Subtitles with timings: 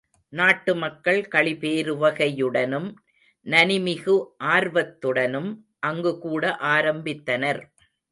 [0.33, 2.87] நாட்டு மக்கள் களிபேருவகையுடனும்
[3.45, 4.15] நனிமிகு
[4.45, 5.51] ஆர்வத்துடனும்
[5.79, 6.43] அங்கு கூட
[6.71, 7.61] ஆரம்பித்தனர்.